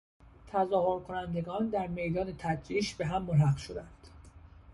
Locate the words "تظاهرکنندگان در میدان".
0.53-2.33